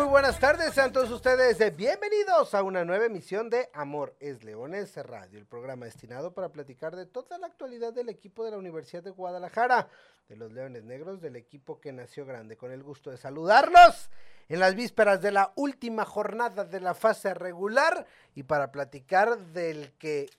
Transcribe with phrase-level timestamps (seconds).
[0.00, 4.42] Muy buenas tardes, sean todos ustedes eh, bienvenidos a una nueva emisión de Amor es
[4.42, 8.56] Leones Radio, el programa destinado para platicar de toda la actualidad del equipo de la
[8.56, 9.90] Universidad de Guadalajara,
[10.26, 12.56] de los Leones Negros, del equipo que nació grande.
[12.56, 14.08] Con el gusto de saludarlos
[14.48, 19.92] en las vísperas de la última jornada de la fase regular y para platicar del
[19.98, 20.30] que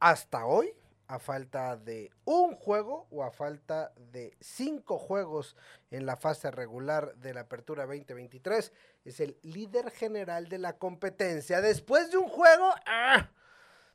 [0.00, 0.72] hasta hoy
[1.12, 5.56] a falta de un juego o a falta de cinco juegos
[5.90, 8.72] en la fase regular de la Apertura 2023.
[9.04, 11.60] Es el líder general de la competencia.
[11.60, 13.30] Después de un juego, ¡ah!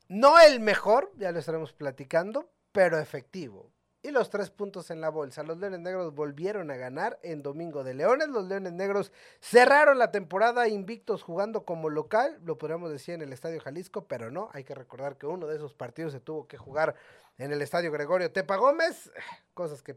[0.07, 3.71] no el mejor, ya lo estaremos platicando, pero efectivo
[4.08, 5.44] y los tres puntos en la bolsa.
[5.44, 8.30] Los Leones Negros volvieron a ganar en Domingo de Leones.
[8.30, 13.34] Los Leones Negros cerraron la temporada invictos jugando como local, lo podríamos decir en el
[13.34, 16.58] Estadio Jalisco, pero no, hay que recordar que uno de esos partidos se tuvo que
[16.58, 16.96] jugar
[17.38, 19.12] en el Estadio Gregorio Tepa Gómez,
[19.54, 19.96] cosas que,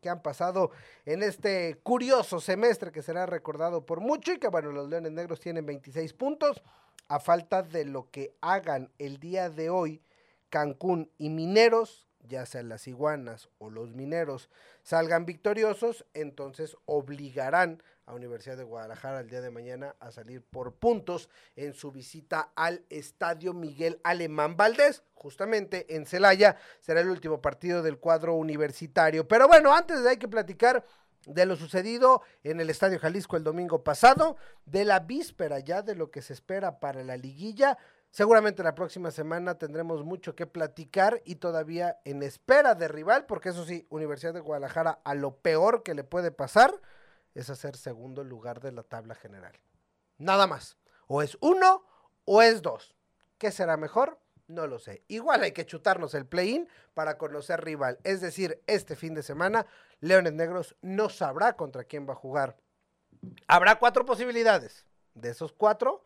[0.00, 0.72] que, han pasado
[1.04, 5.40] en este curioso semestre que será recordado por mucho y que bueno, los Leones Negros
[5.40, 6.62] tienen 26 puntos
[7.08, 10.02] a falta de lo que hagan el día de hoy
[10.50, 14.50] Cancún y Mineros, ya sean las iguanas o los mineros,
[14.82, 20.74] salgan victoriosos, entonces obligarán a Universidad de Guadalajara el día de mañana a salir por
[20.74, 27.42] puntos en su visita al Estadio Miguel Alemán Valdés, justamente en Celaya, será el último
[27.42, 29.26] partido del cuadro universitario.
[29.26, 30.84] Pero bueno, antes de hay que platicar
[31.26, 35.96] de lo sucedido en el Estadio Jalisco el domingo pasado, de la víspera ya de
[35.96, 37.76] lo que se espera para la liguilla,
[38.16, 43.50] Seguramente la próxima semana tendremos mucho que platicar y todavía en espera de rival, porque
[43.50, 46.72] eso sí, Universidad de Guadalajara a lo peor que le puede pasar
[47.34, 49.52] es hacer segundo lugar de la tabla general.
[50.16, 50.78] Nada más.
[51.08, 51.84] O es uno
[52.24, 52.96] o es dos.
[53.36, 54.18] ¿Qué será mejor?
[54.46, 55.04] No lo sé.
[55.08, 57.98] Igual hay que chutarnos el play-in para conocer rival.
[58.02, 59.66] Es decir, este fin de semana,
[60.00, 62.56] Leones Negros no sabrá contra quién va a jugar.
[63.46, 64.86] Habrá cuatro posibilidades.
[65.12, 66.02] De esos cuatro,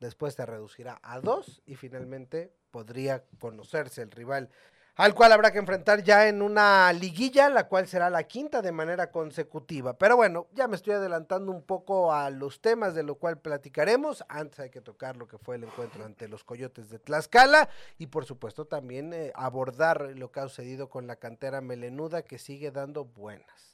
[0.00, 4.50] después se reducirá a dos y finalmente podría conocerse el rival
[4.96, 8.70] al cual habrá que enfrentar ya en una liguilla, la cual será la quinta de
[8.70, 9.98] manera consecutiva.
[9.98, 14.24] Pero bueno, ya me estoy adelantando un poco a los temas de lo cual platicaremos.
[14.28, 17.68] Antes hay que tocar lo que fue el encuentro ante los Coyotes de Tlaxcala
[17.98, 22.38] y por supuesto también eh, abordar lo que ha sucedido con la cantera melenuda que
[22.38, 23.73] sigue dando buenas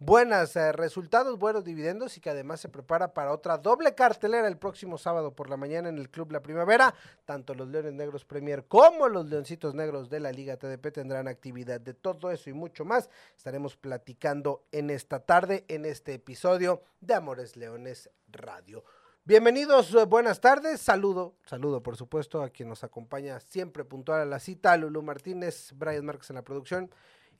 [0.00, 4.56] buenos eh, resultados, buenos dividendos y que además se prepara para otra doble cartelera el
[4.56, 6.94] próximo sábado por la mañana en el Club La Primavera.
[7.26, 11.80] Tanto los Leones Negros Premier como los Leoncitos Negros de la Liga TDP tendrán actividad
[11.80, 13.10] de todo eso y mucho más.
[13.36, 18.82] Estaremos platicando en esta tarde, en este episodio de Amores Leones Radio.
[19.26, 24.24] Bienvenidos, eh, buenas tardes, saludo, saludo por supuesto a quien nos acompaña siempre puntual a
[24.24, 26.90] la cita, Lulu Martínez, Brian Márquez en la producción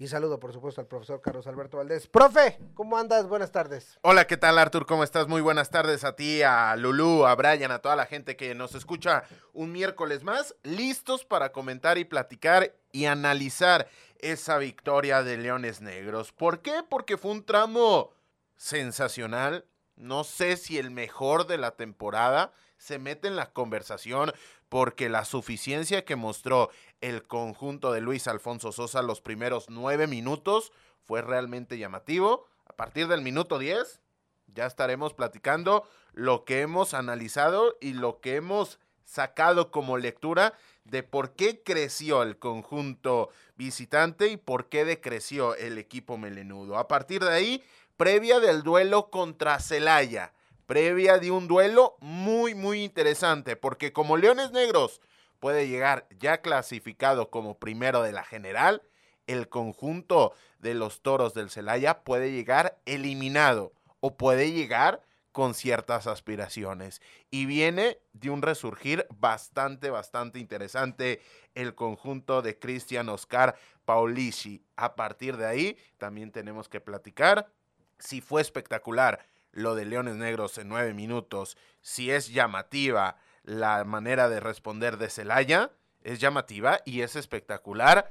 [0.01, 2.07] y saludo, por supuesto, al profesor Carlos Alberto Valdés.
[2.07, 3.29] Profe, ¿cómo andas?
[3.29, 3.99] Buenas tardes.
[4.01, 4.87] Hola, ¿qué tal, Artur?
[4.87, 5.29] ¿Cómo estás?
[5.29, 8.75] Muy buenas tardes a ti, a Lulú, a Brian, a toda la gente que nos
[8.75, 13.89] escucha un miércoles más, listos para comentar y platicar y analizar
[14.21, 16.33] esa victoria de Leones Negros.
[16.33, 16.83] ¿Por qué?
[16.89, 18.15] Porque fue un tramo
[18.57, 19.67] sensacional.
[19.97, 24.33] No sé si el mejor de la temporada se mete en la conversación
[24.71, 26.71] porque la suficiencia que mostró
[27.03, 30.73] el conjunto de Luis Alfonso Sosa los primeros nueve minutos
[31.07, 32.47] fue realmente llamativo.
[32.67, 34.01] A partir del minuto diez
[34.47, 40.55] ya estaremos platicando lo que hemos analizado y lo que hemos sacado como lectura
[40.85, 46.79] de por qué creció el conjunto visitante y por qué decreció el equipo melenudo.
[46.79, 47.65] A partir de ahí,
[47.97, 50.33] previa del duelo contra Celaya
[50.71, 55.01] previa de un duelo muy, muy interesante, porque como Leones Negros
[55.41, 58.81] puede llegar ya clasificado como primero de la general,
[59.27, 65.03] el conjunto de los toros del Celaya puede llegar eliminado o puede llegar
[65.33, 67.03] con ciertas aspiraciones.
[67.33, 71.21] Y viene de un resurgir bastante, bastante interesante
[71.57, 74.63] el conjunto de Cristian Oscar Paulici.
[74.77, 77.51] A partir de ahí, también tenemos que platicar
[77.99, 84.29] si fue espectacular lo de Leones Negros en nueve minutos, si es llamativa la manera
[84.29, 88.11] de responder de Celaya, es llamativa y es espectacular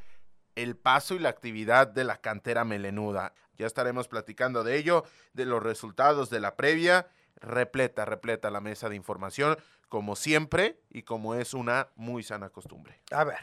[0.56, 3.34] el paso y la actividad de la cantera melenuda.
[3.58, 8.90] Ya estaremos platicando de ello, de los resultados de la previa, repleta, repleta la mesa
[8.90, 9.58] de información,
[9.88, 13.02] como siempre y como es una muy sana costumbre.
[13.12, 13.40] A ver,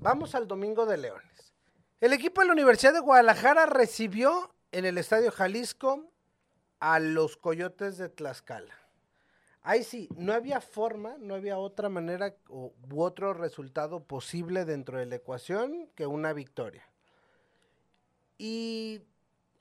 [0.00, 1.52] Vamos al Domingo de Leones.
[2.00, 6.12] El equipo de la Universidad de Guadalajara recibió en el Estadio Jalisco
[6.80, 8.74] a los Coyotes de Tlaxcala.
[9.62, 15.06] Ahí sí, no había forma, no había otra manera u otro resultado posible dentro de
[15.06, 16.88] la ecuación que una victoria.
[18.38, 19.02] Y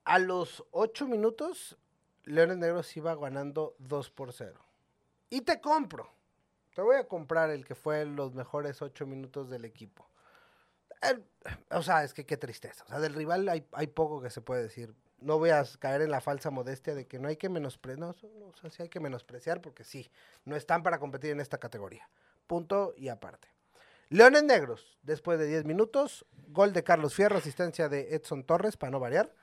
[0.05, 1.77] a los ocho minutos,
[2.23, 4.59] Leones Negros iba ganando 2 por 0.
[5.29, 6.09] Y te compro.
[6.75, 10.07] Te voy a comprar el que fue los mejores ocho minutos del equipo.
[11.71, 12.83] o sea, es que qué tristeza.
[12.85, 16.01] O sea, del rival hay, hay poco que se puede decir no voy a caer
[16.01, 20.09] en la falsa modestia de que no hay que menospreciar, porque sí,
[20.45, 22.07] no están para competir en esta categoría.
[22.45, 23.49] Punto y aparte.
[24.09, 28.91] Leones Negros, después de 10 minutos, gol de Carlos Fierro, asistencia de Edson Torres, para
[28.91, 29.33] no variar.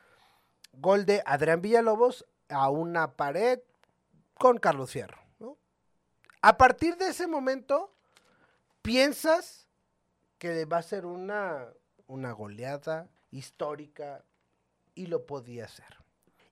[0.72, 3.60] Gol de Adrián Villalobos a una pared
[4.34, 5.22] con Carlos Fierro.
[6.40, 7.94] A partir de ese momento,
[8.82, 9.66] piensas
[10.38, 11.68] que va a ser una,
[12.06, 14.24] una goleada histórica,
[14.94, 15.96] y lo podía hacer.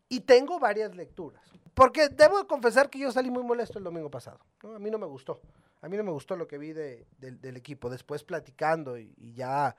[0.08, 1.42] Y tengo varias lecturas.
[1.74, 4.40] Porque debo confesar que yo salí muy molesto el domingo pasado.
[4.62, 5.40] A mí no me gustó.
[5.80, 7.88] A mí no me gustó lo que vi del equipo.
[7.88, 9.74] Después platicando y, ya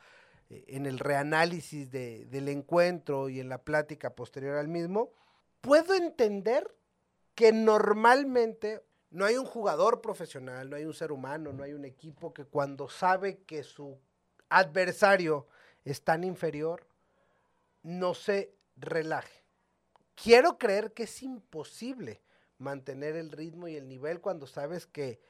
[0.50, 5.12] eh, en el reanálisis del encuentro y en la plática posterior al mismo,
[5.62, 6.76] puedo entender
[7.36, 8.82] que normalmente
[9.12, 12.46] no hay un jugador profesional, no hay un ser humano, no hay un equipo que
[12.46, 14.00] cuando sabe que su
[14.50, 15.48] adversario
[15.86, 16.86] es tan inferior,
[17.84, 19.44] no se relaje.
[20.16, 22.22] Quiero creer que es imposible
[22.58, 25.22] mantener el ritmo y el nivel cuando sabes que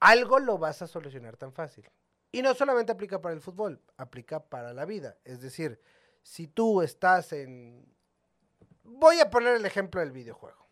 [0.00, 1.88] algo lo vas a solucionar tan fácil.
[2.30, 5.16] Y no solamente aplica para el fútbol, aplica para la vida.
[5.24, 5.80] Es decir,
[6.22, 7.86] si tú estás en...
[8.84, 10.66] Voy a poner el ejemplo del videojuego.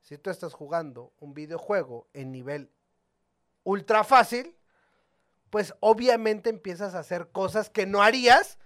[0.00, 2.70] Si tú estás jugando un videojuego en nivel
[3.64, 4.56] ultra fácil,
[5.50, 8.58] pues obviamente empiezas a hacer cosas que no harías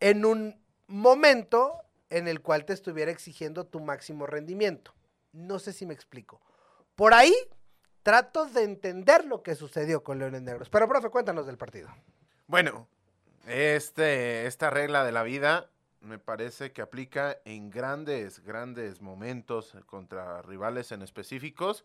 [0.00, 4.92] en un momento en el cual te estuviera exigiendo tu máximo rendimiento.
[5.32, 6.40] No sé si me explico.
[6.94, 7.34] Por ahí
[8.02, 10.68] trato de entender lo que sucedió con Leones Negros.
[10.68, 11.88] Pero, profe, cuéntanos del partido.
[12.46, 12.88] Bueno,
[13.46, 15.70] este, esta regla de la vida
[16.00, 21.84] me parece que aplica en grandes, grandes momentos contra rivales en específicos,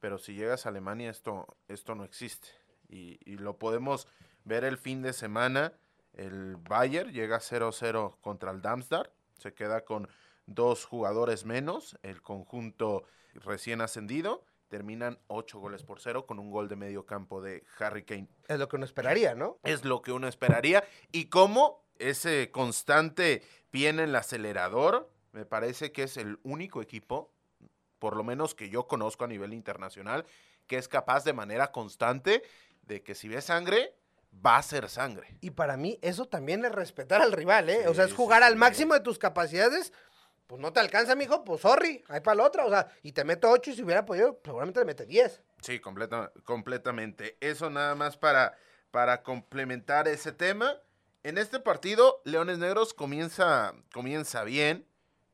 [0.00, 2.48] pero si llegas a Alemania esto, esto no existe.
[2.88, 4.08] Y, y lo podemos
[4.44, 5.72] ver el fin de semana
[6.16, 10.08] el Bayern llega 0-0 contra el Darmstadt, se queda con
[10.46, 16.68] dos jugadores menos, el conjunto recién ascendido, terminan 8 goles por 0 con un gol
[16.68, 18.28] de medio campo de Harry Kane.
[18.48, 19.58] Es lo que uno esperaría, ¿no?
[19.62, 20.84] Es lo que uno esperaría.
[21.12, 27.32] Y como ese constante pie en el acelerador, me parece que es el único equipo,
[27.98, 30.26] por lo menos que yo conozco a nivel internacional,
[30.66, 32.42] que es capaz de manera constante
[32.82, 33.94] de que si ve sangre,
[34.44, 35.36] va a ser sangre.
[35.40, 37.88] Y para mí eso también es respetar al rival, ¿eh?
[37.88, 39.92] o sea, es jugar al máximo de tus capacidades.
[40.46, 42.66] Pues no te alcanza, mijo, pues sorry, hay para la otra.
[42.66, 45.42] O sea, y te meto ocho y si hubiera podido, seguramente le mete diez.
[45.62, 47.38] Sí, completa, completamente.
[47.40, 48.54] Eso nada más para,
[48.90, 50.76] para complementar ese tema.
[51.22, 54.86] En este partido, Leones Negros comienza, comienza bien.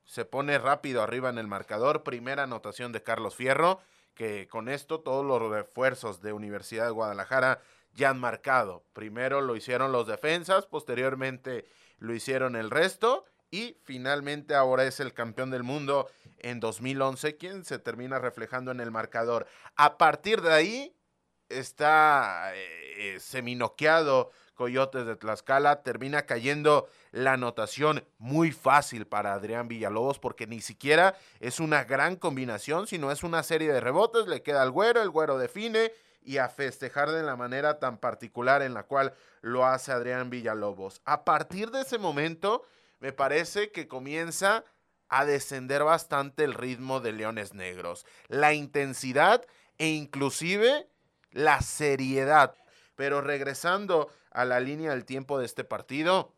[0.05, 2.05] Se pone rápido arriba en el marcador.
[2.05, 3.81] Primera anotación de Carlos Fierro.
[4.15, 7.61] Que con esto todos los refuerzos de Universidad de Guadalajara
[7.95, 8.85] ya han marcado.
[8.93, 11.67] Primero lo hicieron los defensas, posteriormente
[11.99, 17.65] lo hicieron el resto y finalmente ahora es el campeón del mundo en 2011 quien
[17.65, 19.47] se termina reflejando en el marcador.
[19.77, 20.97] A partir de ahí
[21.49, 29.69] está eh, eh, seminoqueado Coyotes de Tlaxcala, termina cayendo la anotación muy fácil para Adrián
[29.69, 34.43] Villalobos porque ni siquiera es una gran combinación, sino es una serie de rebotes, le
[34.43, 38.75] queda al güero, el güero define y a festejar de la manera tan particular en
[38.75, 41.01] la cual lo hace Adrián Villalobos.
[41.05, 42.63] A partir de ese momento,
[42.99, 44.65] me parece que comienza
[45.09, 49.45] a descender bastante el ritmo de Leones Negros, la intensidad
[49.79, 50.89] e inclusive
[51.33, 52.55] la seriedad.
[52.95, 56.33] Pero regresando a la línea del tiempo de este partido,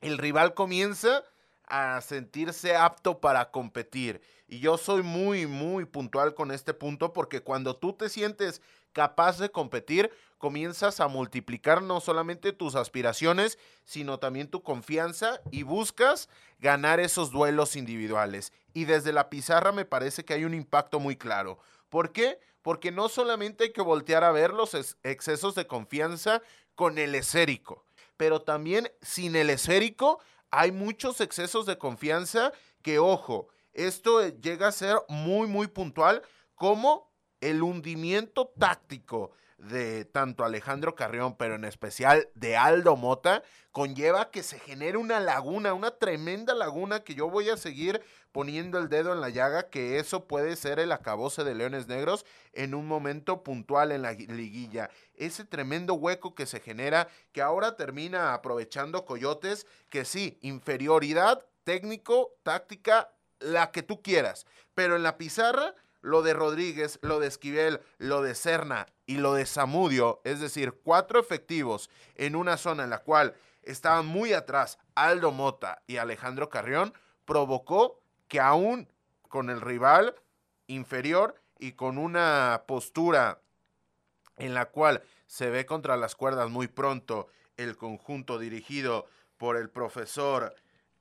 [0.00, 1.24] el rival comienza
[1.66, 4.20] a sentirse apto para competir.
[4.48, 8.62] Y yo soy muy, muy puntual con este punto porque cuando tú te sientes
[8.92, 15.62] capaz de competir, comienzas a multiplicar no solamente tus aspiraciones, sino también tu confianza y
[15.62, 16.28] buscas
[16.58, 18.52] ganar esos duelos individuales.
[18.72, 21.58] Y desde la pizarra me parece que hay un impacto muy claro.
[21.88, 22.38] ¿Por qué?
[22.62, 26.42] Porque no solamente hay que voltear a ver los excesos de confianza
[26.74, 27.84] con el esférico,
[28.16, 30.20] pero también sin el esférico
[30.50, 36.22] hay muchos excesos de confianza que, ojo, esto llega a ser muy, muy puntual
[36.54, 37.09] como
[37.40, 43.42] el hundimiento táctico de tanto Alejandro Carrión, pero en especial de Aldo Mota,
[43.72, 48.78] conlleva que se genere una laguna, una tremenda laguna que yo voy a seguir poniendo
[48.78, 52.74] el dedo en la llaga, que eso puede ser el acabose de Leones Negros en
[52.74, 54.90] un momento puntual en la liguilla.
[55.14, 62.32] Ese tremendo hueco que se genera, que ahora termina aprovechando Coyotes, que sí, inferioridad técnico,
[62.42, 67.80] táctica, la que tú quieras, pero en la pizarra lo de Rodríguez, lo de Esquivel,
[67.98, 72.90] lo de Serna y lo de Zamudio, es decir, cuatro efectivos en una zona en
[72.90, 78.88] la cual estaban muy atrás Aldo Mota y Alejandro Carrión, provocó que aún
[79.28, 80.14] con el rival
[80.66, 83.40] inferior y con una postura
[84.36, 89.68] en la cual se ve contra las cuerdas muy pronto el conjunto dirigido por el
[89.68, 90.54] profesor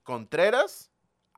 [0.03, 0.89] Contreras,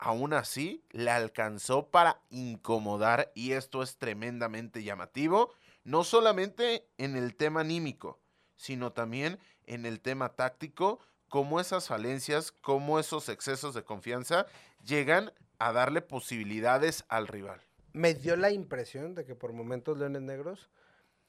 [0.02, 5.54] aún así le alcanzó para incomodar y esto es tremendamente llamativo,
[5.84, 8.20] no solamente en el tema anímico,
[8.58, 14.48] sino también en el tema táctico, cómo esas falencias, cómo esos excesos de confianza
[14.84, 17.62] llegan a darle posibilidades al rival.
[17.94, 20.72] Me dio la impresión de que por momentos Leones Negros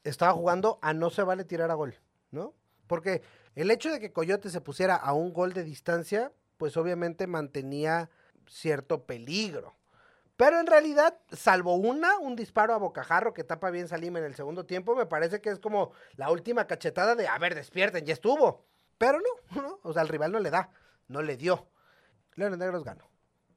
[0.03, 1.95] estaba jugando a no se vale tirar a gol,
[2.31, 2.55] ¿no?
[2.87, 3.21] Porque
[3.53, 8.09] el hecho de que Coyote se pusiera a un gol de distancia, pues obviamente mantenía
[8.47, 9.75] cierto peligro.
[10.35, 14.35] Pero en realidad, salvo una, un disparo a bocajarro que tapa bien Salim en el
[14.35, 18.13] segundo tiempo, me parece que es como la última cachetada de, a ver, despierten, ya
[18.13, 18.65] estuvo.
[18.97, 20.71] Pero no, no, o sea, el rival no le da,
[21.07, 21.69] no le dio.
[22.35, 23.09] Leones Negros ganó.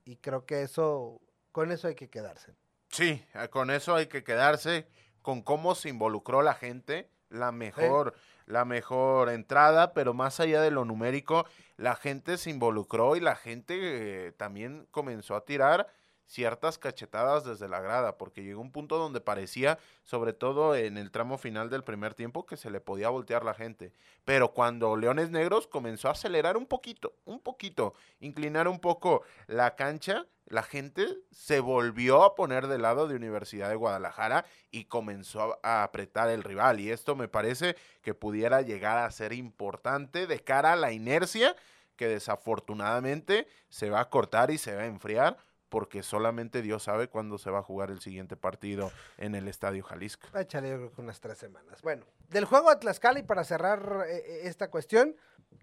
[0.05, 2.55] Y creo que eso, con eso hay que quedarse.
[2.91, 4.87] Sí, eh, con eso hay que quedarse,
[5.23, 8.15] con cómo se involucró la gente, la mejor,
[8.47, 13.37] la mejor entrada, pero más allá de lo numérico, la gente se involucró y la
[13.37, 15.89] gente eh, también comenzó a tirar
[16.27, 21.11] ciertas cachetadas desde la grada, porque llegó un punto donde parecía, sobre todo en el
[21.11, 23.93] tramo final del primer tiempo, que se le podía voltear la gente.
[24.25, 29.77] Pero cuando Leones Negros comenzó a acelerar un poquito, un poquito, inclinar un poco la
[29.77, 35.59] cancha, la gente se volvió a poner del lado de Universidad de Guadalajara y comenzó
[35.63, 36.81] a apretar el rival.
[36.81, 41.57] Y esto me parece que pudiera llegar a ser importante de cara a la inercia
[41.97, 45.37] que desafortunadamente se va a cortar y se va a enfriar
[45.69, 49.83] porque solamente Dios sabe cuándo se va a jugar el siguiente partido en el Estadio
[49.83, 50.27] Jalisco.
[50.39, 51.83] Échale, yo creo que unas tres semanas.
[51.83, 55.17] Bueno, del juego de Tlaxcala y para cerrar eh, eh, esta cuestión,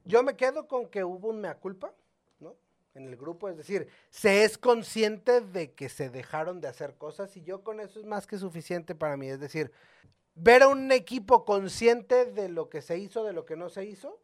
[0.03, 1.93] yo me quedo con que hubo un mea culpa,
[2.39, 2.55] ¿no?
[2.95, 7.35] En el grupo, es decir, se es consciente de que se dejaron de hacer cosas
[7.35, 9.29] y yo con eso es más que suficiente para mí.
[9.29, 9.71] Es decir,
[10.35, 13.85] ver a un equipo consciente de lo que se hizo, de lo que no se
[13.85, 14.21] hizo,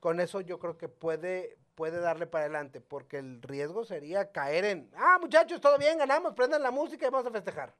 [0.00, 4.64] con eso yo creo que puede, puede darle para adelante, porque el riesgo sería caer
[4.64, 7.74] en, ah, muchachos, todo bien, ganamos, prendan la música y vamos a festejar.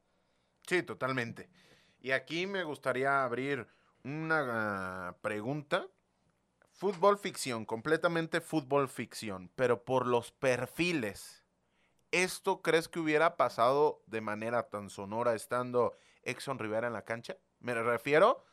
[0.66, 1.48] Sí, totalmente.
[2.00, 3.66] Y aquí me gustaría abrir
[4.04, 5.86] una pregunta.
[6.82, 11.44] Fútbol ficción, completamente fútbol ficción, pero por los perfiles.
[12.10, 17.36] ¿Esto crees que hubiera pasado de manera tan sonora estando Exxon Rivera en la cancha?
[17.60, 18.44] Me refiero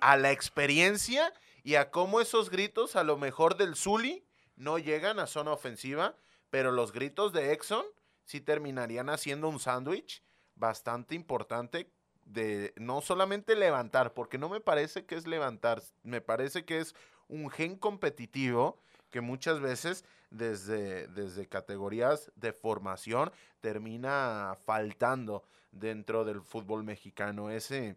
[0.00, 1.30] a la experiencia
[1.62, 4.26] y a cómo esos gritos, a lo mejor del Zuli,
[4.56, 6.16] no llegan a zona ofensiva,
[6.48, 7.84] pero los gritos de Exxon
[8.24, 10.22] sí terminarían haciendo un sándwich
[10.54, 11.92] bastante importante
[12.24, 16.94] de no solamente levantar, porque no me parece que es levantar, me parece que es
[17.28, 18.78] un gen competitivo
[19.10, 27.50] que muchas veces desde, desde categorías de formación termina faltando dentro del fútbol mexicano.
[27.50, 27.96] Ese,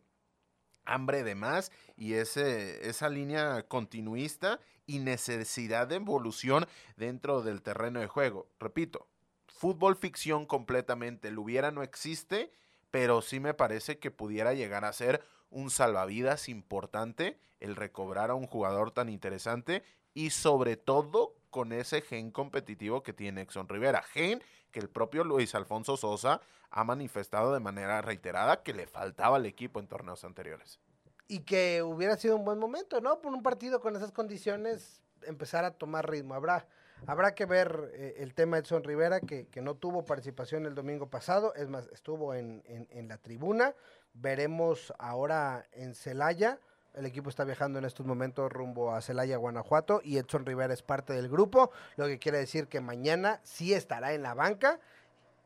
[0.87, 6.65] hambre de más y ese, esa línea continuista y necesidad de evolución
[6.95, 8.47] dentro del terreno de juego.
[8.59, 9.07] Repito,
[9.47, 11.27] fútbol ficción completamente.
[11.27, 12.51] El hubiera no existe,
[12.89, 18.35] pero sí me parece que pudiera llegar a ser un salvavidas importante el recobrar a
[18.35, 24.03] un jugador tan interesante y sobre todo con ese gen competitivo que tiene Exxon Rivera.
[24.03, 29.37] Gen que el propio Luis Alfonso Sosa ha manifestado de manera reiterada que le faltaba
[29.37, 30.79] al equipo en torneos anteriores.
[31.27, 33.21] Y que hubiera sido un buen momento, ¿no?
[33.21, 36.35] Por un partido con esas condiciones, empezar a tomar ritmo.
[36.35, 36.67] Habrá,
[37.05, 40.75] habrá que ver eh, el tema de Edson Rivera, que, que, no tuvo participación el
[40.75, 43.75] domingo pasado, es más, estuvo en, en, en la tribuna.
[44.19, 46.59] Veremos ahora en Celaya.
[46.93, 50.81] El equipo está viajando en estos momentos rumbo a Celaya, Guanajuato, y Edson Rivera es
[50.81, 54.79] parte del grupo, lo que quiere decir que mañana sí estará en la banca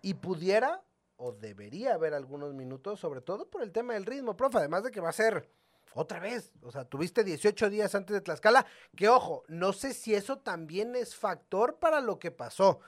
[0.02, 0.82] y pudiera
[1.18, 4.92] o debería haber algunos minutos, sobre todo por el tema del ritmo, profe, además de
[4.92, 5.50] que va a ser
[5.94, 10.16] otra vez, o sea, tuviste 18 días antes de Tlaxcala, que ojo, no sé si
[10.16, 12.80] eso también es factor para lo que pasó,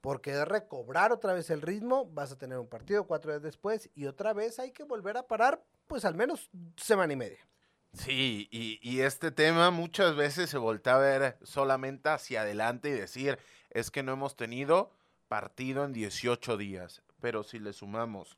[0.00, 3.90] porque de recobrar otra vez el ritmo, vas a tener un partido cuatro días después
[3.94, 7.48] y otra vez hay que volver a parar, pues al menos semana y media.
[7.92, 13.38] Sí, y, este tema muchas veces se voltea a ver solamente hacia adelante y decir,
[13.70, 14.92] es que no hemos tenido
[15.26, 18.36] partido en 18 días, pero si le sumamos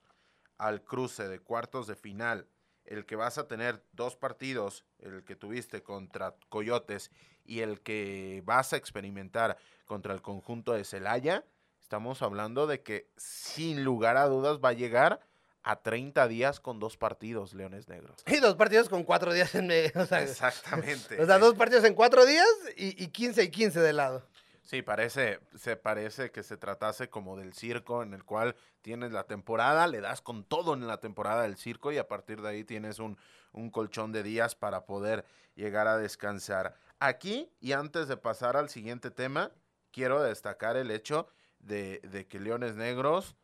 [0.57, 2.47] al cruce de cuartos de final,
[2.85, 7.11] el que vas a tener dos partidos, el que tuviste contra Coyotes
[7.45, 9.59] y el que vas a experimentar
[9.91, 11.45] contra el conjunto de Celaya,
[11.81, 15.19] estamos hablando de que sin lugar a dudas va a llegar
[15.65, 18.23] a 30 días con dos partidos, Leones Negros.
[18.29, 19.91] Y dos partidos con cuatro días en medio.
[20.13, 21.21] Exactamente.
[21.21, 24.23] O sea, dos partidos en cuatro días y, y 15 y 15 de lado.
[24.63, 29.25] Sí, parece, se parece que se tratase como del circo en el cual tienes la
[29.25, 32.63] temporada, le das con todo en la temporada del circo y a partir de ahí
[32.63, 33.19] tienes un,
[33.51, 35.25] un colchón de días para poder
[35.57, 36.77] llegar a descansar.
[37.01, 39.51] Aquí, y antes de pasar al siguiente tema,
[39.91, 41.29] quiero destacar el hecho
[41.59, 43.37] de, de que Leones Negros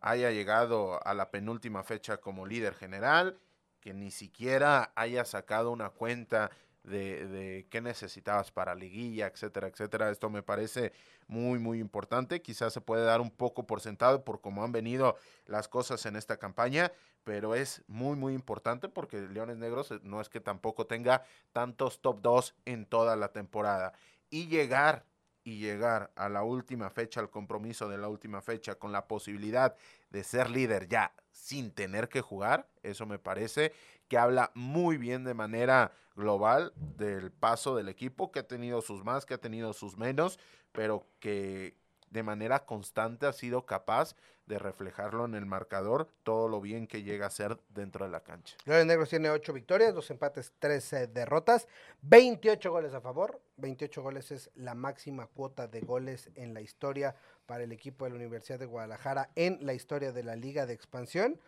[0.00, 3.38] haya llegado a la penúltima fecha como líder general,
[3.80, 6.50] que ni siquiera haya sacado una cuenta
[6.88, 10.10] de, qué necesitabas para liguilla, etcétera, etcétera.
[10.10, 10.92] Esto me parece
[11.26, 12.42] muy, muy importante.
[12.42, 15.16] Quizás se puede dar un poco por sentado por cómo han venido
[15.46, 16.92] las cosas en esta campaña,
[17.24, 22.00] pero es muy, muy importante porque Leones Negros eh, no es que tampoco tenga tantos
[22.00, 23.92] top 2 en toda la temporada.
[24.30, 25.04] Y llegar
[25.48, 29.74] y llegar a la última fecha, al compromiso de la última fecha, con la posibilidad
[30.10, 33.72] de ser líder ya sin tener que jugar, eso me parece
[34.08, 39.04] que habla muy bien de manera global del paso del equipo, que ha tenido sus
[39.04, 40.38] más, que ha tenido sus menos,
[40.72, 41.74] pero que
[42.10, 47.02] de manera constante ha sido capaz de reflejarlo en el marcador, todo lo bien que
[47.02, 48.54] llega a ser dentro de la cancha.
[48.66, 51.68] Leones Negros tiene 8 victorias, 2 empates, 13 derrotas,
[52.02, 57.14] 28 goles a favor, 28 goles es la máxima cuota de goles en la historia
[57.46, 60.74] para el equipo de la Universidad de Guadalajara en la historia de la Liga de
[60.74, 61.40] Expansión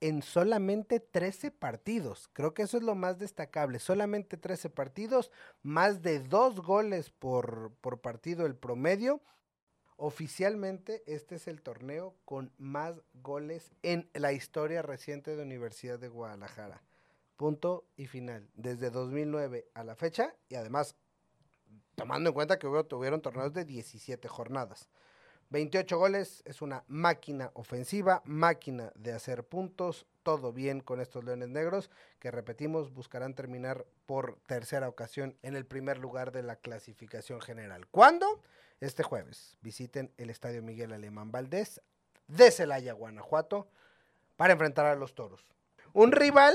[0.00, 2.28] en solamente 13 partidos.
[2.32, 3.78] Creo que eso es lo más destacable.
[3.78, 5.30] Solamente 13 partidos,
[5.62, 9.20] más de dos goles por, por partido el promedio.
[9.96, 16.08] Oficialmente este es el torneo con más goles en la historia reciente de Universidad de
[16.08, 16.82] Guadalajara.
[17.36, 18.48] Punto y final.
[18.54, 20.96] Desde 2009 a la fecha y además
[21.96, 24.88] tomando en cuenta que tuvieron torneos de 17 jornadas.
[25.50, 31.48] 28 goles, es una máquina ofensiva, máquina de hacer puntos, todo bien con estos Leones
[31.48, 37.40] Negros, que repetimos, buscarán terminar por tercera ocasión en el primer lugar de la clasificación
[37.40, 37.86] general.
[37.88, 38.42] ¿Cuándo?
[38.80, 39.56] Este jueves.
[39.62, 41.80] Visiten el Estadio Miguel Alemán Valdés
[42.26, 43.68] de Celaya, Guanajuato,
[44.36, 45.46] para enfrentar a los Toros.
[45.92, 46.54] Un rival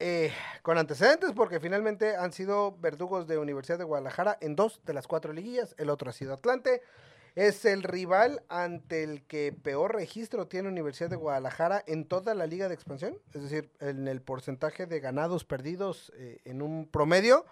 [0.00, 0.32] eh,
[0.62, 5.08] con antecedentes porque finalmente han sido verdugos de Universidad de Guadalajara en dos de las
[5.08, 6.82] cuatro liguillas, el otro ha sido Atlante.
[7.34, 12.46] Es el rival ante el que peor registro tiene Universidad de Guadalajara en toda la
[12.46, 17.44] liga de expansión, es decir, en el porcentaje de ganados perdidos eh, en un promedio.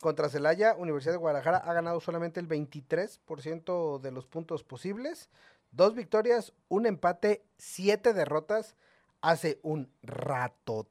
[0.00, 5.28] Contra Celaya, Universidad de Guadalajara ha ganado solamente el 23% de los puntos posibles.
[5.72, 8.76] Dos victorias, un empate, siete derrotas.
[9.20, 10.86] Hace un rato,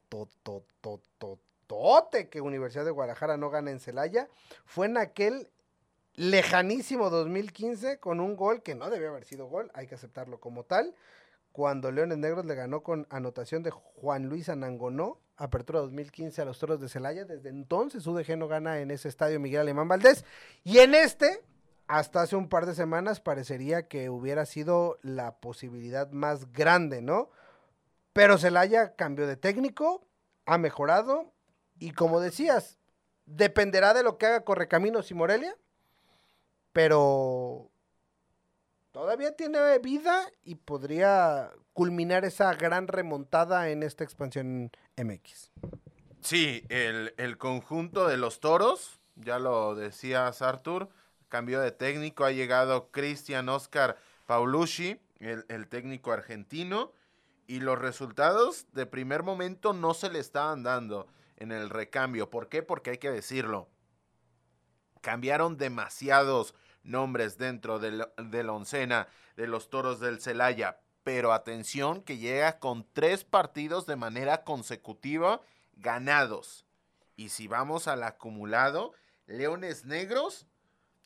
[2.30, 4.28] que Universidad de Guadalajara no gana en Celaya.
[4.64, 5.48] Fue en aquel
[6.14, 10.64] lejanísimo 2015 con un gol que no debió haber sido gol, hay que aceptarlo como
[10.64, 10.94] tal,
[11.52, 16.58] cuando Leones Negros le ganó con anotación de Juan Luis Anangonó, apertura 2015 a los
[16.58, 20.24] Toros de Celaya, desde entonces UDG no gana en ese estadio Miguel Alemán Valdés,
[20.64, 21.40] y en este,
[21.86, 27.30] hasta hace un par de semanas parecería que hubiera sido la posibilidad más grande, ¿no?
[28.18, 30.04] Pero Celaya cambió de técnico,
[30.44, 31.32] ha mejorado,
[31.78, 32.76] y como decías,
[33.26, 35.54] dependerá de lo que haga Correcaminos y Morelia,
[36.72, 37.70] pero
[38.90, 45.52] todavía tiene vida y podría culminar esa gran remontada en esta expansión MX.
[46.20, 50.88] Sí, el, conjunto de los toros, ya lo decías Artur,
[51.28, 56.90] cambió de técnico, ha llegado Cristian Oscar Paulucci, el, el técnico argentino,
[57.48, 62.30] y los resultados de primer momento no se le estaban dando en el recambio.
[62.30, 62.62] ¿Por qué?
[62.62, 63.68] Porque hay que decirlo
[65.00, 70.80] cambiaron demasiados nombres dentro de la, oncena de los toros del Celaya.
[71.02, 75.40] Pero atención que llega con tres partidos de manera consecutiva
[75.74, 76.66] ganados.
[77.16, 78.92] Y si vamos al acumulado,
[79.26, 80.46] Leones Negros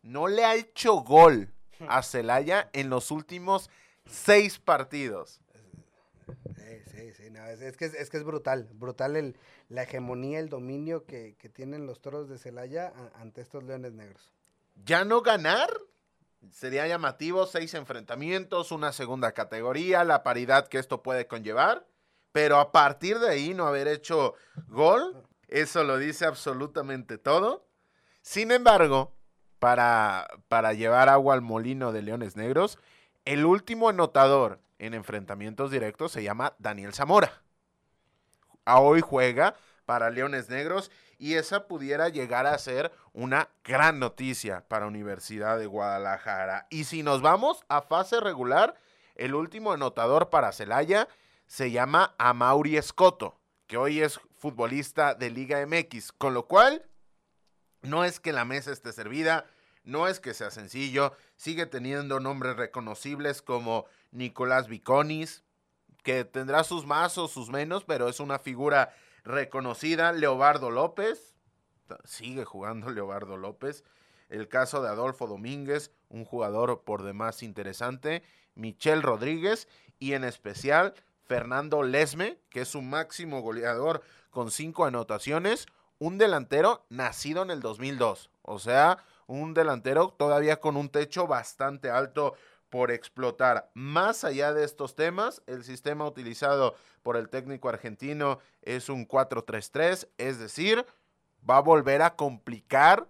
[0.02, 1.52] no le ha hecho gol
[1.88, 3.70] a Celaya en los últimos
[4.06, 5.41] seis partidos.
[7.08, 9.36] Es, que, es, que es brutal, brutal el,
[9.68, 14.32] la hegemonía, el dominio que, tienen los toros de Celaya ante estos leones negros.
[14.84, 15.70] Ya no ganar
[16.50, 21.86] sería llamativo, seis enfrentamientos, una segunda categoría, la paridad que esto puede conllevar,
[22.32, 24.34] pero a partir de ahí no haber hecho
[24.68, 27.66] gol Eso lo dice absolutamente todo.
[28.22, 29.14] Sin embargo,
[29.58, 32.78] para, para llevar agua al molino de Leones Negros,
[33.26, 37.40] el último anotador en enfrentamientos directos se llama Daniel Zamora.
[38.64, 39.54] A hoy juega
[39.86, 45.66] para Leones Negros y esa pudiera llegar a ser una gran noticia para Universidad de
[45.66, 46.66] Guadalajara.
[46.68, 48.74] Y si nos vamos a fase regular,
[49.14, 51.06] el último anotador para Celaya
[51.46, 56.84] se llama Amauri Escoto, que hoy es futbolista de Liga MX, con lo cual
[57.82, 59.46] no es que la mesa esté servida,
[59.84, 65.42] no es que sea sencillo, sigue teniendo nombres reconocibles como Nicolás Viconis,
[66.02, 68.94] que tendrá sus más o sus menos, pero es una figura
[69.24, 70.12] reconocida.
[70.12, 71.34] Leobardo López,
[72.04, 73.84] sigue jugando Leobardo López.
[74.28, 78.22] El caso de Adolfo Domínguez, un jugador por demás interesante.
[78.54, 80.94] Michel Rodríguez y en especial
[81.24, 85.66] Fernando Lesme, que es su máximo goleador con cinco anotaciones.
[85.98, 88.30] Un delantero nacido en el 2002.
[88.42, 92.34] O sea, un delantero todavía con un techo bastante alto
[92.72, 93.70] por explotar.
[93.74, 100.08] Más allá de estos temas, el sistema utilizado por el técnico argentino es un 4-3-3,
[100.16, 100.86] es decir,
[101.48, 103.06] va a volver a complicar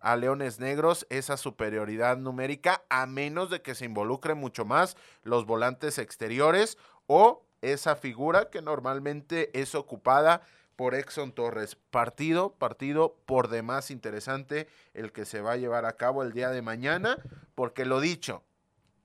[0.00, 5.44] a Leones Negros esa superioridad numérica a menos de que se involucre mucho más los
[5.44, 10.40] volantes exteriores o esa figura que normalmente es ocupada
[10.76, 11.76] por Exxon Torres.
[11.90, 16.48] Partido, partido por demás interesante el que se va a llevar a cabo el día
[16.48, 17.18] de mañana,
[17.54, 18.42] porque lo dicho,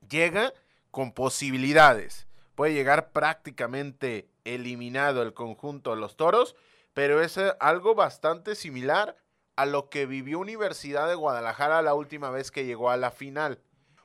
[0.10, 0.54] llega
[0.92, 2.28] con posibilidades.
[2.56, 6.56] Puede llegar prácticamente eliminado el conjunto de los toros,
[6.94, 9.16] pero es eh, algo bastante similar
[9.56, 13.60] a lo que vivió Universidad de Guadalajara la última vez que llegó a la final.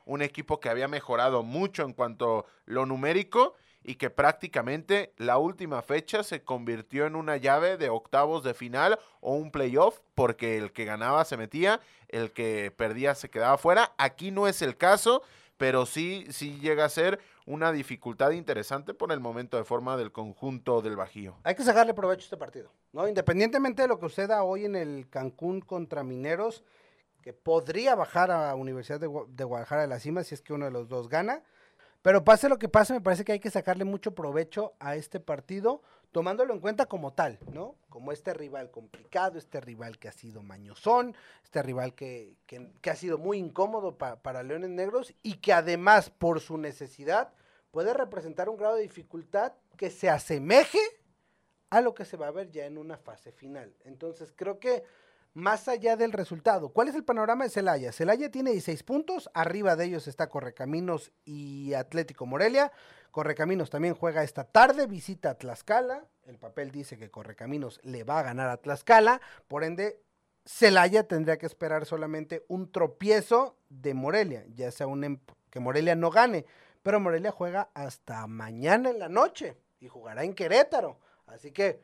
[0.05, 5.37] Un equipo que había mejorado mucho en cuanto a lo numérico y que prácticamente la
[5.37, 10.57] última fecha se convirtió en una llave de octavos de final o un playoff porque
[10.57, 13.93] el que ganaba se metía, el que perdía se quedaba fuera.
[13.97, 15.21] Aquí no es el caso
[15.57, 20.11] pero sí, sí llega a ser una dificultad interesante por el momento de forma del
[20.11, 21.37] conjunto del Bajío.
[21.43, 23.07] Hay que sacarle provecho a este partido, ¿no?
[23.07, 26.63] Independientemente de lo que suceda hoy en el Cancún contra Mineros,
[27.21, 30.65] que podría bajar a Universidad de, de Guadalajara de la cima si es que uno
[30.65, 31.43] de los dos gana.
[32.01, 35.19] Pero pase lo que pase, me parece que hay que sacarle mucho provecho a este
[35.19, 35.81] partido,
[36.15, 37.75] tomándolo en cuenta como tal, ¿no?
[37.89, 42.37] Como este rival complicado, este rival que ha sido mañosón, este rival que,
[42.89, 47.33] ha sido muy incómodo para Leones Negros y que además por su necesidad
[47.69, 50.79] puede representar un grado de dificultad que se asemeje
[51.69, 53.75] a lo que se va a ver ya en una fase final.
[53.83, 54.85] Entonces creo que
[55.33, 57.91] más allá del resultado, ¿cuál es el panorama de Celaya?
[57.91, 62.71] Celaya tiene 16 puntos, arriba de ellos está Correcaminos y Atlético Morelia.
[63.15, 66.03] Correcaminos también juega esta tarde, visita a Tlaxcala.
[66.25, 69.21] El papel dice que Correcaminos le va a ganar a Tlaxcala.
[69.47, 70.01] Por ende,
[70.43, 75.95] Celaya tendría que esperar solamente un tropiezo de Morelia, ya sea un em, que Morelia
[75.95, 76.45] no gane.
[76.83, 80.99] Pero Morelia juega hasta mañana en la noche y jugará en Querétaro.
[81.25, 81.79] Así que,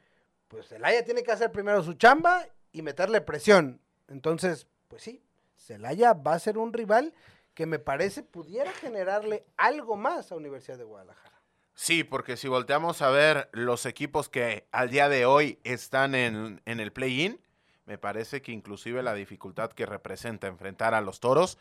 [0.50, 3.80] pues Celaya tiene que hacer primero su chamba y meterle presión.
[4.10, 5.24] Entonces, pues sí,
[5.56, 7.14] Celaya va a ser un rival
[7.54, 11.42] que me parece pudiera generarle algo más a Universidad de Guadalajara.
[11.74, 16.62] Sí, porque si volteamos a ver los equipos que al día de hoy están en,
[16.66, 17.42] en el play-in,
[17.86, 21.58] me parece que inclusive la dificultad que representa enfrentar a los toros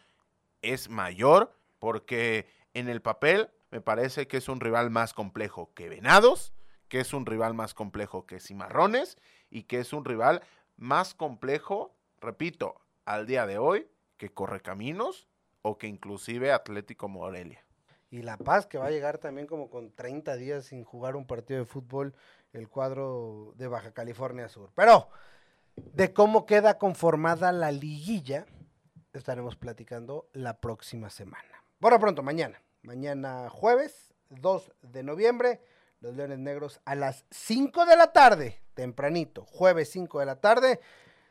[0.62, 5.88] es mayor, porque en el papel me parece que es un rival más complejo que
[5.88, 6.52] Venados,
[6.88, 9.16] que es un rival más complejo que Cimarrones
[9.48, 10.42] y que es un rival
[10.76, 15.28] más complejo, repito, al día de hoy que Correcaminos
[15.62, 17.64] o que inclusive Atlético Morelia.
[18.10, 21.26] Y La Paz, que va a llegar también como con 30 días sin jugar un
[21.26, 22.14] partido de fútbol,
[22.52, 24.70] el cuadro de Baja California Sur.
[24.74, 25.08] Pero
[25.76, 28.46] de cómo queda conformada la liguilla,
[29.12, 31.64] estaremos platicando la próxima semana.
[31.78, 32.60] Bueno, pronto, mañana.
[32.82, 35.60] Mañana jueves, 2 de noviembre,
[36.00, 40.80] los Leones Negros a las 5 de la tarde, tempranito, jueves 5 de la tarde,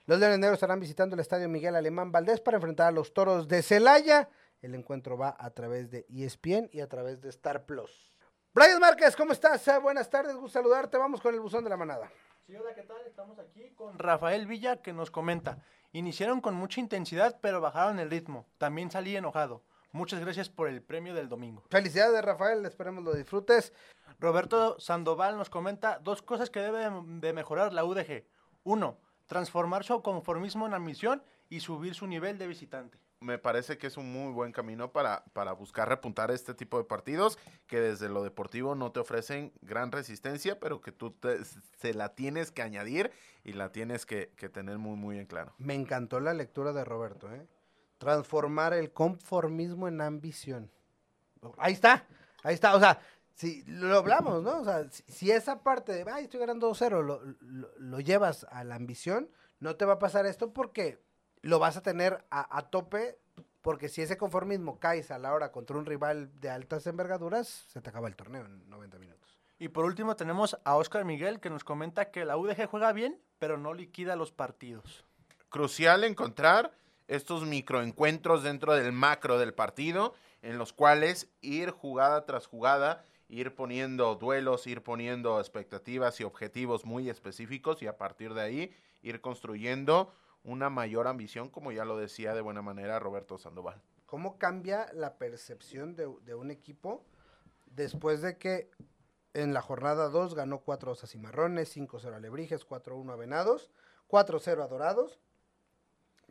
[0.09, 3.47] los Leones Negros estarán visitando el Estadio Miguel Alemán Valdés para enfrentar a los Toros
[3.47, 4.27] de Celaya.
[4.59, 8.11] El encuentro va a través de ESPN y a través de Star Plus.
[8.51, 9.67] Brian Márquez, ¿cómo estás?
[9.67, 10.97] Eh, buenas tardes, gusto saludarte.
[10.97, 12.11] Vamos con el buzón de la manada.
[12.47, 12.97] Sí, hola, ¿qué tal?
[13.05, 15.59] Estamos aquí con Rafael Villa que nos comenta.
[15.91, 18.47] Iniciaron con mucha intensidad, pero bajaron el ritmo.
[18.57, 19.61] También salí enojado.
[19.91, 21.63] Muchas gracias por el premio del domingo.
[21.69, 22.65] Felicidades, Rafael.
[22.65, 23.73] Esperemos lo disfrutes.
[24.19, 28.25] Roberto Sandoval nos comenta dos cosas que debe de mejorar la UDG.
[28.63, 28.97] Uno,
[29.29, 32.97] transformar su conformismo en ambición y subir su nivel de visitante.
[33.21, 36.85] me parece que es un muy buen camino para, para buscar repuntar este tipo de
[36.85, 37.37] partidos
[37.67, 41.15] que desde lo deportivo no te ofrecen gran resistencia, pero que tú
[41.77, 43.11] se la tienes que añadir
[43.43, 45.53] y la tienes que, tener muy, muy en claro.
[45.57, 47.45] Me encantó la lectura de Roberto, ¿eh?
[47.99, 50.71] Transformar el conformismo en ambición.
[51.57, 52.07] Ahí está,
[52.41, 52.99] ahí está, o sea,
[53.39, 54.59] si lo hablamos, ¿no?
[54.59, 57.21] O sea, si, esa parte de, ay, estoy ganando 2-0, lo,
[57.77, 59.29] lo llevas a la ambición,
[59.61, 60.99] no te va a pasar esto porque
[61.41, 63.17] lo vas a tener a, tope,
[63.61, 67.81] porque si ese conformismo caes a la hora contra un rival de altas envergaduras, se
[67.81, 69.39] te acaba el torneo en 90 minutos.
[69.57, 73.21] Y por último tenemos a Oscar Miguel que nos comenta que la UDG juega bien,
[73.39, 75.05] pero no liquida los partidos.
[75.49, 76.71] Crucial encontrar
[77.07, 83.53] estos microencuentros dentro del macro del partido, en los cuales ir jugada tras jugada, ir
[83.53, 89.21] poniendo duelos, ir poniendo expectativas y objetivos muy específicos y a partir de ahí ir
[89.21, 90.11] construyendo
[90.43, 93.81] una mayor ambición, como ya lo decía de buena manera Roberto Sandoval.
[94.07, 97.03] ¿Cómo cambia la percepción de, un equipo
[97.67, 98.71] después de que
[99.35, 103.69] en la jornada 2 ganó 4 a Cimarrones, 5-0 a Lebrijes, 4-1 a Venados,
[104.09, 105.19] 4-0 a Dorados,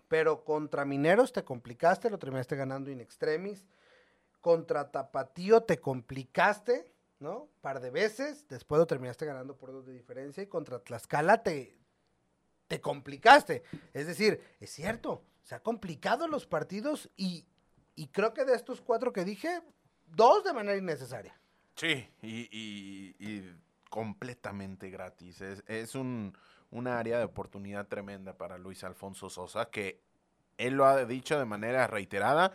[0.08, 3.64] pero contra Mineros te complicaste, lo terminaste ganando in extremis,
[4.40, 7.48] contra Tapatío te complicaste, ¿no?
[7.60, 11.78] Par de veces, después lo terminaste ganando por dos de diferencia y contra Tlaxcala te,
[12.68, 13.64] te complicaste.
[13.92, 17.46] Es decir, es cierto, se ha complicado los partidos y,
[18.12, 19.62] creo que de estos cuatro que dije,
[20.06, 21.34] dos de manera innecesaria.
[21.74, 23.42] Sí, y,
[23.88, 25.40] completamente gratis.
[25.40, 26.34] Es, un,
[26.86, 30.02] área de oportunidad tremenda para Luis Alfonso Sosa, que
[30.58, 32.52] él lo ha dicho de manera reiterada.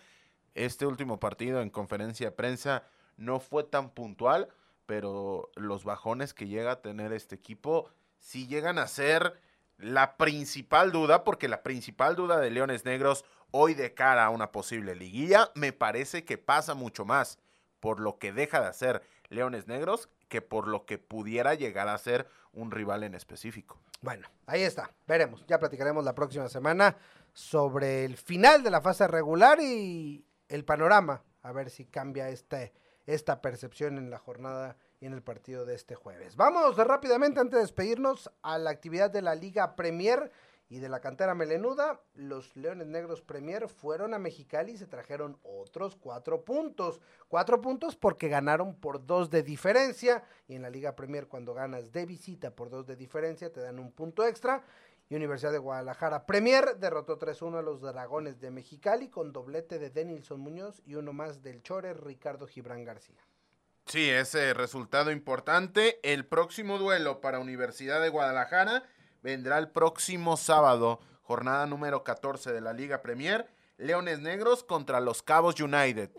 [0.55, 2.83] Este último partido en conferencia de prensa
[3.17, 4.49] no fue tan puntual,
[4.85, 7.89] pero los bajones que llega a tener este equipo
[8.19, 9.39] sí llegan a ser
[9.77, 14.51] la principal duda, porque la principal duda de Leones Negros hoy de cara a una
[14.51, 17.37] posible liguilla, me parece que pasa mucho más
[17.79, 21.97] por lo que deja de hacer Leones Negros que por lo que pudiera llegar a
[21.97, 23.79] ser un rival en específico.
[24.01, 26.97] Bueno, ahí está, veremos, ya platicaremos la próxima semana
[27.33, 32.73] sobre el final de la fase regular y el panorama, a ver si cambia este,
[33.07, 36.35] esta percepción en la jornada en el partido de este jueves.
[36.35, 40.31] Vamos rápidamente antes de despedirnos a la actividad de la Liga Premier
[40.69, 42.01] y de la cantera melenuda.
[42.13, 47.01] Los Leones Negros Premier fueron a Mexicali y se trajeron otros cuatro puntos.
[47.27, 50.23] Cuatro puntos porque ganaron por dos de diferencia.
[50.47, 53.79] Y en la Liga Premier cuando ganas de visita por dos de diferencia te dan
[53.79, 54.63] un punto extra.
[55.15, 60.39] Universidad de Guadalajara Premier derrotó 3-1 a los Dragones de Mexicali con doblete de Denilson
[60.39, 63.19] Muñoz y uno más del Chore Ricardo Gibran García.
[63.85, 65.99] Sí, ese resultado importante.
[66.03, 68.83] El próximo duelo para Universidad de Guadalajara
[69.21, 73.47] vendrá el próximo sábado, jornada número 14 de la Liga Premier.
[73.77, 76.09] Leones Negros contra los Cabos United.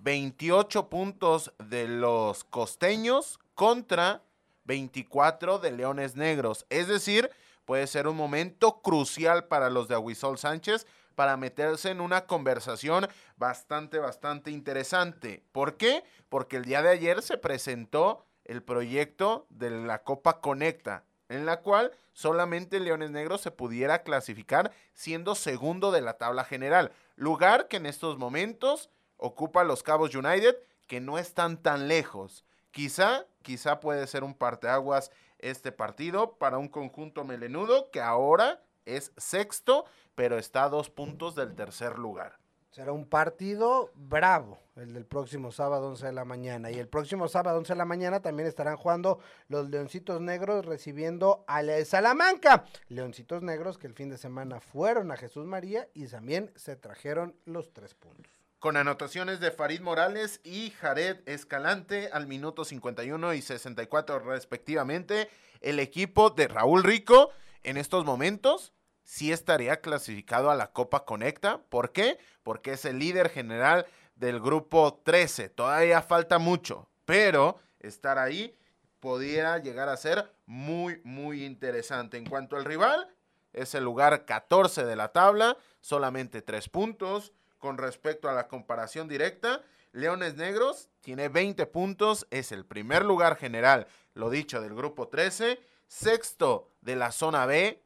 [0.00, 4.22] 28 puntos de los costeños contra
[4.64, 6.66] 24 de Leones Negros.
[6.70, 7.30] Es decir,
[7.68, 13.06] puede ser un momento crucial para los de Aguisol Sánchez para meterse en una conversación
[13.36, 15.44] bastante, bastante interesante.
[15.52, 16.02] ¿Por qué?
[16.30, 21.60] Porque el día de ayer se presentó el proyecto de la Copa Conecta, en la
[21.60, 27.76] cual solamente Leones Negros se pudiera clasificar siendo segundo de la tabla general, lugar que
[27.76, 32.46] en estos momentos ocupa los Cabos United, que no están tan lejos.
[32.70, 39.12] Quizá, quizá puede ser un parteaguas este partido para un conjunto melenudo que ahora es
[39.16, 42.38] sexto, pero está a dos puntos del tercer lugar.
[42.70, 46.70] Será un partido bravo el del próximo sábado 11 de la mañana.
[46.70, 51.44] Y el próximo sábado 11 de la mañana también estarán jugando los Leoncitos Negros recibiendo
[51.48, 52.66] al Salamanca.
[52.88, 57.34] Leoncitos Negros que el fin de semana fueron a Jesús María y también se trajeron
[57.46, 58.37] los tres puntos.
[58.58, 65.78] Con anotaciones de Farid Morales y Jared Escalante al minuto 51 y 64 respectivamente, el
[65.78, 67.30] equipo de Raúl Rico
[67.62, 68.72] en estos momentos
[69.04, 71.62] sí estaría clasificado a la Copa Conecta.
[71.68, 72.18] ¿Por qué?
[72.42, 75.50] Porque es el líder general del grupo 13.
[75.50, 78.58] Todavía falta mucho, pero estar ahí
[78.98, 82.16] podría llegar a ser muy, muy interesante.
[82.16, 83.08] En cuanto al rival,
[83.52, 87.32] es el lugar 14 de la tabla, solamente 3 puntos.
[87.58, 93.36] Con respecto a la comparación directa, Leones Negros tiene 20 puntos, es el primer lugar
[93.36, 97.82] general, lo dicho, del grupo 13, sexto de la zona B,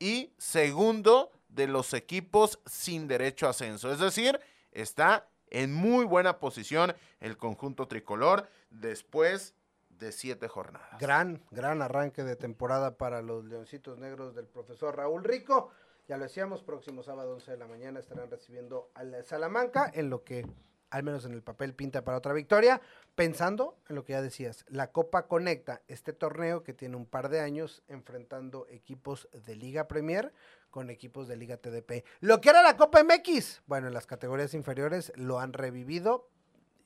[0.00, 3.92] y segundo de los equipos sin derecho a ascenso.
[3.92, 4.40] Es decir,
[4.72, 9.54] está en muy buena posición el conjunto tricolor después
[9.90, 10.98] de siete jornadas.
[10.98, 15.70] Gran, gran arranque de temporada para los Leoncitos Negros del profesor Raúl Rico.
[16.10, 20.24] Ya lo decíamos, próximo sábado 11 de la mañana estarán recibiendo al Salamanca en lo
[20.24, 20.44] que
[20.90, 22.80] al menos en el papel pinta para otra victoria,
[23.14, 27.28] pensando en lo que ya decías, la Copa Conecta, este torneo que tiene un par
[27.28, 30.32] de años enfrentando equipos de Liga Premier
[30.68, 32.04] con equipos de Liga TDP.
[32.18, 36.28] Lo que era la Copa MX, bueno, en las categorías inferiores lo han revivido,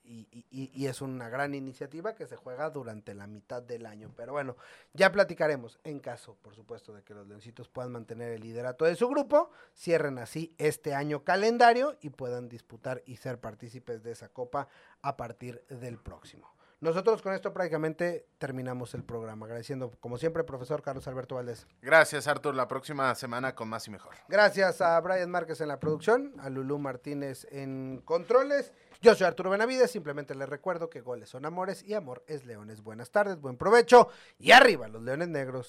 [0.05, 4.12] y, es una gran iniciativa que se juega durante la mitad del año.
[4.17, 4.57] Pero bueno,
[4.93, 8.97] ya platicaremos en caso, por supuesto, de que los Leoncitos puedan mantener el liderato de
[8.97, 14.29] su grupo, cierren así este año calendario y puedan disputar y ser partícipes de esa
[14.29, 14.69] copa
[15.03, 16.54] a partir del próximo.
[16.85, 19.47] Nosotros con esto prácticamente terminamos el programa.
[19.47, 21.66] Agradeciendo, como siempre, profesor Carlos Alberto Valdés.
[21.81, 22.55] Gracias, Artur.
[22.55, 24.12] La próxima semana con más y mejor.
[24.29, 28.75] Gracias a Brian Márquez en la producción, a Lulú Martínez en controles.
[29.01, 29.92] Yo soy Arturo Benavides.
[29.92, 32.83] Simplemente les recuerdo que goles son amores y amor es leones.
[32.83, 35.68] Buenas tardes, buen provecho y arriba los leones negros.